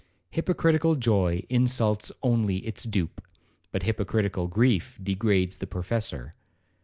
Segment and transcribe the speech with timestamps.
[0.31, 3.21] Hypocritical joy insults only its dupe,
[3.71, 6.33] but hypocritical grief degrades the professor.